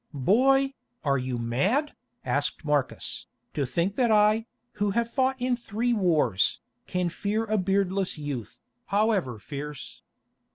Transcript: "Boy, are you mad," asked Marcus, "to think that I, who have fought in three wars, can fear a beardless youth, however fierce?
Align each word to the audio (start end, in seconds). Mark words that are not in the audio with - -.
"Boy, 0.15 0.73
are 1.03 1.19
you 1.19 1.37
mad," 1.37 1.93
asked 2.25 2.65
Marcus, 2.65 3.27
"to 3.53 3.67
think 3.67 3.93
that 3.97 4.09
I, 4.09 4.47
who 4.81 4.89
have 4.89 5.11
fought 5.13 5.39
in 5.39 5.55
three 5.55 5.93
wars, 5.93 6.59
can 6.87 7.07
fear 7.07 7.45
a 7.45 7.59
beardless 7.59 8.17
youth, 8.17 8.61
however 8.87 9.37
fierce? 9.37 10.01